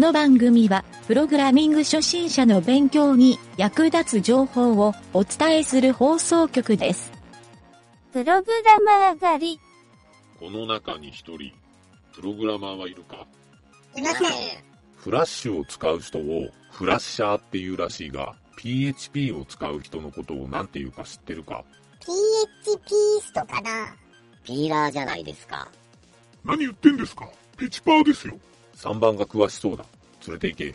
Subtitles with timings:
[0.00, 7.12] の番組は、プログラミング初心者の勉強に役立つ情報をお伝えする放送局です。
[8.12, 9.60] プログラマー狩り。
[10.40, 11.52] この中に一人、
[12.14, 13.26] プログラマーはいるか？
[13.94, 14.30] いません。
[14.96, 21.62] フラッシュを使う人をフラッシャーっていうらしいが、PHP を使う人のことを何て言うか知ってるか
[22.00, 23.94] ？PHP ストかな
[24.44, 25.68] ピーラーじゃないですか。
[26.42, 27.28] 何言ってんですか？
[27.58, 28.38] ペチパーですよ。
[28.80, 29.84] ?3 番が詳しそうだ。
[30.26, 30.74] 連れて行け。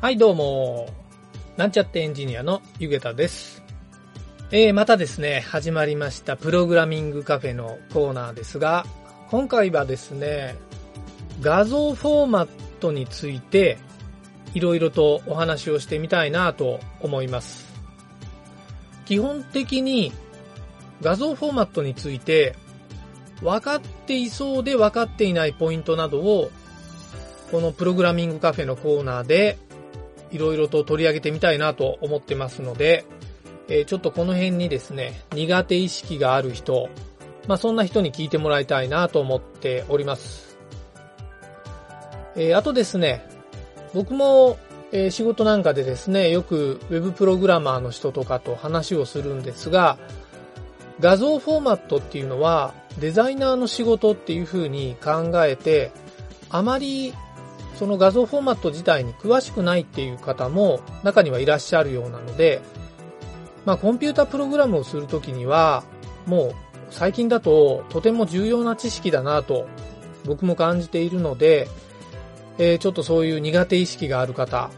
[0.00, 1.03] はい、どうも。
[1.56, 3.62] なんちゃってエンジニアのゆげたです。
[4.50, 8.84] えー、またですね、始まりましたプログラミングカフェのコーナーですが、
[9.30, 10.56] 今回はですね、
[11.40, 12.48] 画像フォーマッ
[12.80, 13.78] トについて、
[14.52, 17.72] いろいろとお話をしてみたいなと思います。
[19.04, 20.12] 基本的に
[21.02, 22.56] 画像フォーマットについて、
[23.42, 26.50] 分かっていそうで分かっていないポイントなどを、
[27.52, 29.56] このプログラミングカフェのコーナーで
[30.34, 33.04] いろいろと取り上げてみたいなと思ってますので、
[33.68, 36.90] えーちょっとこの辺にですね、苦手意識がある人、
[37.46, 40.58] まあそんな人に聞いてもらいたいなと思っております。
[42.34, 43.24] えーあとですね、
[43.94, 44.58] 僕も、
[44.90, 49.98] えー仕事なんかでですね、よく Web プログラマーの人とかと話をするんですが、
[50.98, 55.92] 画像フォーマットっていうのはデザイナーの仕事っていう風に考えて、
[56.50, 57.14] あまり
[57.74, 62.60] その画像フォーマット自体に詳しくないっていう方も中にはいらっしゃるようなので、
[63.64, 65.84] まあコンピュータプログラムをするときには、
[66.26, 66.54] もう
[66.90, 69.66] 最近だととても重要な知識だなと
[70.24, 71.68] 僕も感じているので、
[72.58, 74.70] えーちょっとそういう苦手意識がある方、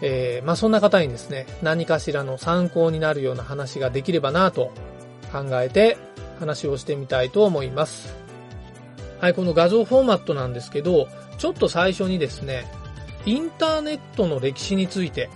[0.00, 4.72] えーまあそんな方にですね、何かしらの参考になるような話ができればなと
[5.32, 5.96] 考えて
[6.40, 8.23] 話をしてみたいと思います。
[9.24, 11.08] はい、この画像フォーマットなんですけど、
[11.38, 12.70] ちょっと最初にですね、
[13.24, 15.30] インターネットの歴史について、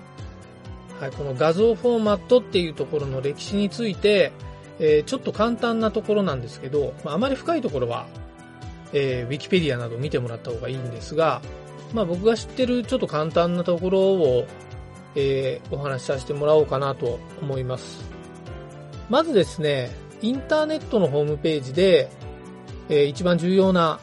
[1.00, 4.30] はい、この画像フォーマットっていうところの歴史について、
[4.78, 8.06] えーちょっと簡単なところなんですけど、まあ、あまり深いところは、
[8.92, 11.40] えー、ウィキペディアなど見てもらった方がいいんですが、
[11.94, 14.46] まあ、僕が知ってるちょっと簡単なところを、
[15.14, 18.04] えーお話しさせてもらおうかなと思います。
[19.08, 19.88] まずですね、
[20.20, 22.10] インターネットのホームページで、
[22.88, 24.00] えー一番重要な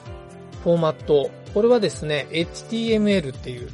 [0.63, 3.69] フォーマット、これはですね、HTML っていう、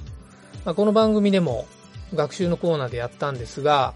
[0.65, 1.65] まあ、この番組でも
[2.13, 3.93] 学習のコーナーでやったんですが、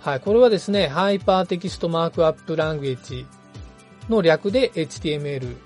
[0.00, 3.24] はい、これはですね、 Hypertext Markup Language
[4.08, 5.56] の略で HTML。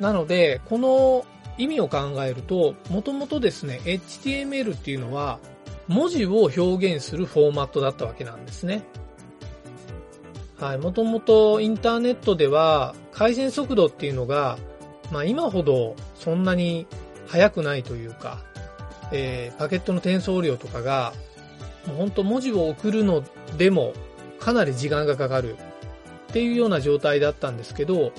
[0.00, 1.24] なので、この
[1.56, 5.38] 意味を考えると、もともとですね、HTML っていうのは、
[5.86, 8.82] 文字を表現するフォーマットだったわけなんですね。
[10.60, 14.58] はい、もともとインターネットでは、回線速度っていうのが、
[15.10, 16.86] まあ今ほどそんなに
[17.26, 18.40] 速くないというか、
[19.10, 21.14] えーパケットの転送量とかが、
[21.86, 23.24] もう本当文字を送るの
[23.56, 23.94] でも
[24.38, 25.56] かなり時間がかかる
[26.30, 28.12] っていうような状態だったんですけど、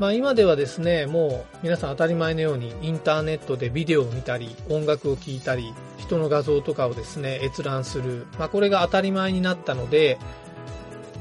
[0.00, 8.26] まあ今ではですね、もう皆さん当たり前のようにインターネットでビデオを見たり、音楽を聴いたり、人の画像とかをですね、閲覧する。
[8.40, 10.18] まあこれが当たり前になったので、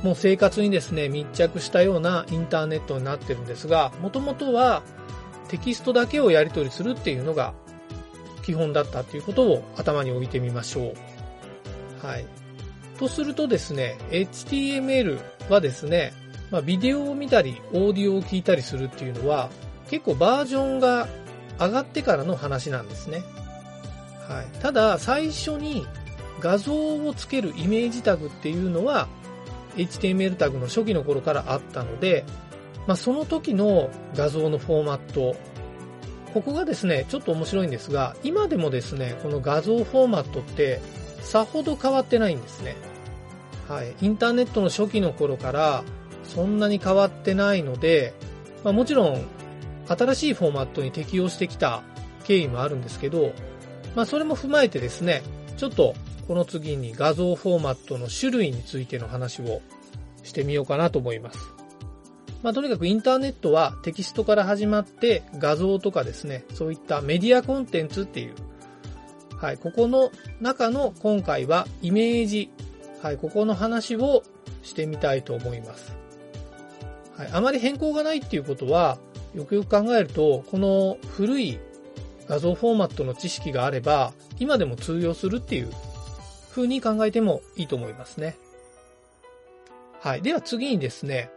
[0.05, 4.83] もう生活にですね、密着したようなインターネットになってるんですが、もともとは
[5.47, 7.55] テキストだけをやり取りするっていうのが
[8.43, 10.93] 基本だったっていうことを頭に置いてみましょ
[12.03, 12.05] う。
[12.05, 12.25] はい。
[12.99, 16.13] とするとですね、HTML はですね、
[16.51, 19.49] まあ、ビデオを見たり、オーディオを聞いたりするっていうのは、
[19.89, 21.07] 結構バージョンが
[21.59, 23.23] 上がってからの話なんですね。
[24.29, 24.59] はい。
[24.59, 25.87] ただ、最初に
[26.39, 29.07] 画像をつけるイメージタグっていうのは、
[29.75, 32.25] HTML タグの初期の頃からあったので、
[32.87, 35.35] まあ、その時の画像のフォーマット、
[36.33, 40.81] ここがですね、ちょっと面白いんですが、今でもですね、この画像フォーマットって、
[41.21, 42.75] さほど変わってないんですね。
[43.67, 43.95] はい。
[44.01, 45.83] インターネットの初期の頃から、
[46.23, 48.13] そんなに変わってないので、
[48.63, 49.25] まあ、もちろん、
[49.87, 51.83] 新しいフォーマットに適用してきた
[52.25, 53.31] 経緯もあるんですけど、
[53.95, 55.23] まあ、それも踏まえてですね、
[55.57, 55.95] ちょっと、
[56.27, 59.61] この次に画像フォーマットの種類についての話を
[60.23, 61.39] してみようかなと思います。
[62.43, 68.35] まあ、とにかくインターネットはテキストから始まって画像とかですね、そういったメディアコンテンツっていう、
[69.37, 70.11] はい、ここの
[70.41, 72.51] 中の今回はイメージ、
[73.01, 74.23] はい、ここの話を
[74.61, 75.95] してみたいと思います。
[77.17, 77.29] はい。
[77.31, 78.97] あまり変更がないっていうことは、
[79.33, 81.59] よくよく考えると、この古い
[82.27, 85.71] 画像フォーマットの知識があれば、今でも通用するっていう
[86.55, 88.37] 風に考えてもいいと思いますね。
[89.99, 90.21] はい。
[90.21, 91.29] では次にですね、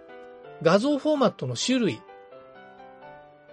[0.62, 2.00] 画像フォーマットの種類。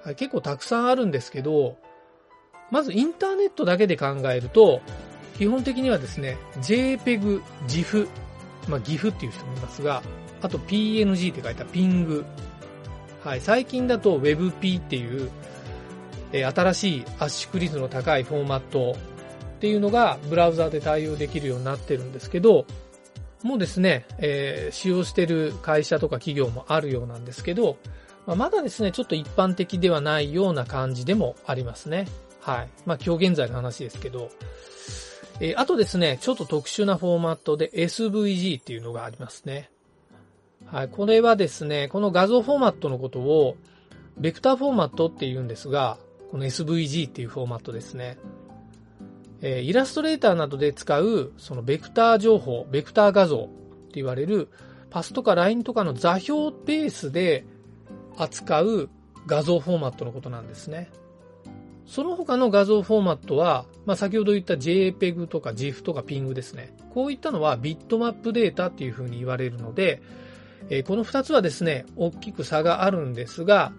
[0.03, 1.77] はい、結構たくさんあるんですけど、
[2.69, 4.81] まずインターネットだけで考えると、
[5.37, 8.07] 基本的にはですね、JPEG、GIF、
[8.67, 10.03] まあ GIF っていう人もいますが、
[10.41, 12.23] あと PNG って書いた PING。
[13.23, 15.31] はい、最近だと WebP っていう、
[16.31, 18.95] えー新しい圧縮率の高いフォーマット
[19.65, 22.67] っていうのがブラウザで対応できるようになってるんですけど、
[23.41, 27.77] もうですね、えー使用してる会社とか企業もあるようなんですけど、
[28.27, 32.07] まあまだですね、ちょっと一般的ではないような感じでもありますね。
[32.41, 32.69] はい。
[32.85, 34.29] まあ今日現在の話ですけど、
[35.39, 39.71] えーあとですね、ちょっと特殊なフォーマットで SVG っていうのがありますね。
[40.67, 40.89] はい。
[40.89, 43.57] これはですね、この画像フォーマットのことを、
[44.19, 45.97] ベクターフォーマットって言うんですが、
[46.29, 48.19] この SVG っていうフォーマットですね。
[49.41, 53.51] えーイラストレーターなどで使う、そのベクター情報、ベクター画像って
[53.93, 54.49] 言われる、
[54.89, 57.45] パスとかラインとかの座標ベースで
[58.17, 58.89] 扱う
[59.27, 60.89] 画像フォーマットのことなんですね。
[61.85, 66.75] その他の画像フォーマットは、まあ、先ほど言った JPEG とか GIF とか PING ですね。
[66.93, 70.01] こういったのはビットマップデータっていう風に言われるので、
[70.69, 73.71] えーこの二つはですね、大きく差があるんですが、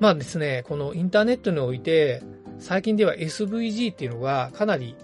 [0.00, 2.22] まあですね、このインターネットにおいて、
[2.58, 4.96] 最近では SVG っていうのがかなり、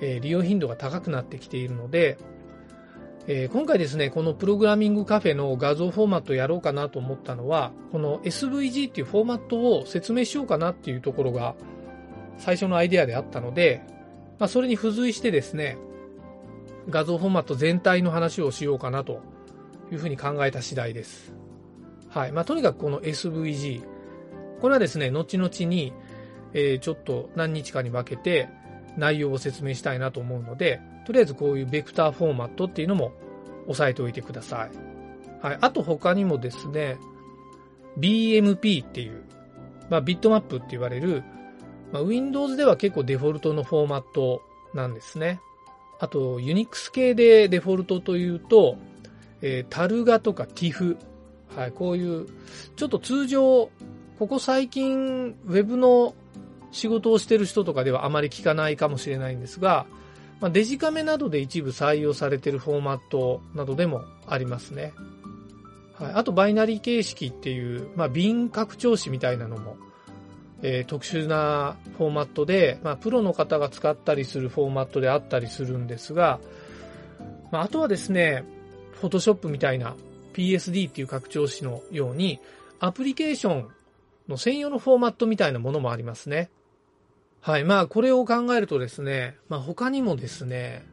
[0.00, 2.18] えー利用頻度が高くなってきているので、
[3.26, 11.54] えー今回ですね、このプログラミングカフェの画像フォーマットをやろうかなと思ったのは、この SVG っていうフォーマットを説明しようかなっていうところが
[12.38, 13.82] 最初のアイデアであったので、
[14.38, 15.78] まあ、それに付随してですね、
[16.88, 19.20] 画像フォーマット全体の話をしようかなと
[19.92, 21.34] いうふうに考えた次第です。
[22.08, 22.32] はい。
[22.32, 23.82] まあ、とにかくこの SVG、
[24.60, 25.92] これはですね、後々に、
[26.54, 28.48] えーちょっと何日かに分けて
[28.96, 33.12] 内容を説明したいなと思うので、とりあえずこういうベクターフォーマットっていうのも
[33.66, 34.70] 押さえておいてください。
[35.40, 35.58] はい。
[35.60, 36.98] あと他にもですね、
[37.98, 39.22] BMP っていう、
[39.90, 41.22] まあ、ビットマップって言われる、
[41.92, 44.42] まあ、Windows では結構デフォルトのフォーマット
[44.74, 45.40] なんですね。
[46.00, 48.76] あと、Unix 系でデフォルトというと、
[49.40, 50.96] えータルガとか TIFF。
[51.56, 52.26] はい、こういう、
[52.76, 53.70] ちょっと通常、
[54.18, 56.14] ここ最近、ウェブの
[56.70, 59.86] 仕事をしてる人とかではあまり聞かないかもしれないんですが、
[60.40, 64.92] まあ、デジカメなどで一部採用されているフォーマットなどでもありますね。
[65.94, 69.76] はい、あと、バイナリー形式っていう、まあ、瓶拡張子みたいなのも、
[70.62, 76.38] えー特殊なフォーマットで、まあ、プロの方が使ったりするフォーマットであったりするんですが、
[77.50, 78.44] まあ、あとはですね、
[78.92, 79.96] フォトショップみたいな
[80.34, 82.40] PSD っていう拡張子のように、
[82.78, 83.68] アプリケーション
[84.28, 86.50] の専用のフォーマットみたいなものもありますね。
[87.40, 87.64] はい。
[87.64, 90.84] まあ、これを考えるとですね、まあ、他にもですね、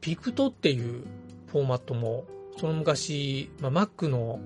[0.00, 1.04] ピクトっていう
[1.48, 2.24] フォーマットも、
[2.58, 4.40] その昔、まあ、Mac の、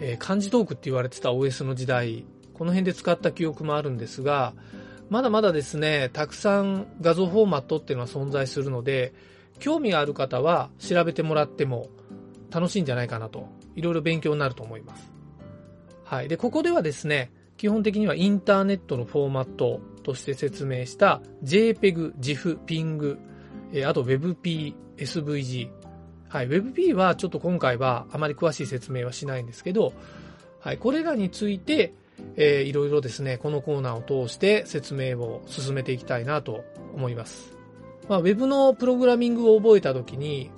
[0.00, 2.24] えー漢字トークって言われてた OS の時代、
[2.54, 4.52] この辺で使った記憶もあるんですが、
[5.10, 9.14] まだまだですね、たくさん画像フォーマットっていうのは存在するので、
[9.58, 11.88] 興味がある方は調べてもらっても
[12.50, 15.12] 楽しいんじゃないかなと、いろいろ勉強になると思います。
[16.04, 16.28] はい。
[16.28, 23.18] で、ここではですね、基本的にはインターネットのフォーマットとして説明した JPEG、GIF、PING、
[23.74, 25.68] えーあと WebP、SVG。
[26.28, 26.48] はい。
[26.48, 29.92] WebP はちょっと今回はあまり詳しい説明はしないんですけど、
[30.60, 30.78] はい。
[30.78, 31.92] これらについて、
[32.36, 37.54] えーいろいろですね、このコーナーを通して説明を進めていきたいなと思います。
[38.08, 40.50] まあ、Web のプログラミングを覚えたときに、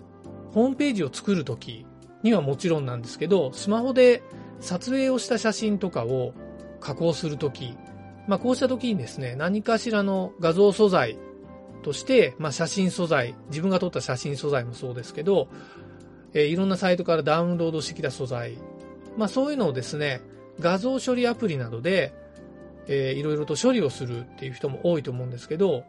[0.52, 1.86] ホームページを作るとき
[2.22, 4.22] にはもちろんなんですけど、スマホで
[4.60, 6.34] 撮影をした写真とかを
[6.78, 7.76] 加工するとき、
[8.26, 11.18] まあ、こうしたときにですね、何かしらの画像素材
[11.82, 15.48] として、まあ、写真素材、自分が撮った写真素材もそうですけど、
[16.32, 18.58] えーいろんなサイトからダウンロードしてきた素材、
[19.16, 20.20] まあ、そういうのをですね、
[20.60, 22.14] 画像処理アプリなどで、
[22.86, 25.84] えーいろいろと処理をするっていう人も多いと思うんですけど、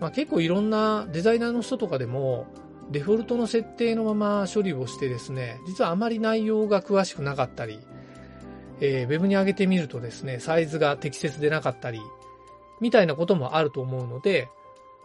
[0.00, 2.46] まあ、結構いろんなデザイナーの人とかでも、
[2.90, 7.80] デフォルトの設定のまま処理をしてですね、実はあまり内容が詳しくなかったり、
[8.80, 12.00] えーウェブに上げてみるとですね、サイズが適切でなかったり、
[12.80, 14.48] みたいなこともあると思うので、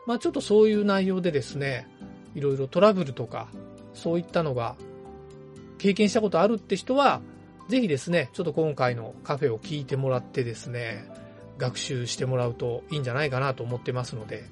[0.06, 1.88] まあちょっとそういう内容でですね、
[2.36, 3.48] いろいろトラブルとか、
[3.94, 4.75] そういったのが
[5.77, 7.22] 経験したことあるって人は、
[7.70, 11.06] ぜひですね、ちょっと今回のカフェを聞いてもらってですね、
[11.58, 14.44] 学習してもらうといいんじゃないかなと思ってますので、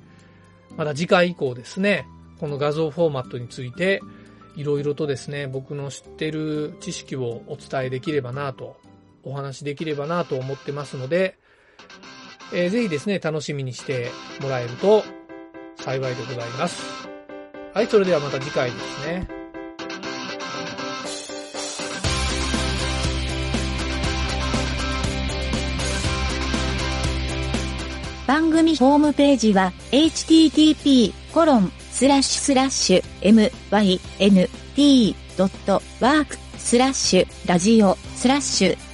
[0.78, 2.06] また次回以降ですね、
[2.40, 4.02] この画像フォーマットについて、
[4.56, 8.76] いろいろとですね、僕の知ってる知識をお伝えできればなと、
[9.24, 11.38] お話できればなと思ってますので、
[12.54, 14.10] えー、ぜひですね、楽しみにして
[14.42, 15.04] もらえると
[15.78, 17.08] 幸いでございます。
[17.74, 19.42] はい、それではまた次回ですね。
[28.28, 33.62] 番組ホームページは http コロンスラッシュスラッシュ
[34.78, 38.91] mynt.work スラッシュラジオスラッシュ